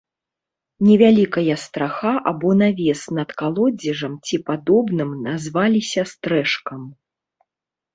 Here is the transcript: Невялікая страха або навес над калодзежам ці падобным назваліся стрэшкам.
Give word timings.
Невялікая 0.87 1.57
страха 1.65 2.13
або 2.33 2.49
навес 2.63 3.03
над 3.19 3.29
калодзежам 3.45 4.19
ці 4.27 4.43
падобным 4.51 5.17
назваліся 5.31 6.01
стрэшкам. 6.19 6.81